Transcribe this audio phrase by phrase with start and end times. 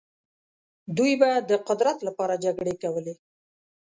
[0.97, 3.13] دوی به د قدرت لپاره جګړې کولې.